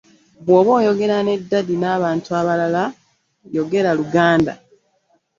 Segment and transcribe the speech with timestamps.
[0.45, 2.83] Bw'oba oyogera ne Dadi wamu n'abantu abalala
[3.45, 4.53] oyogera Luganda.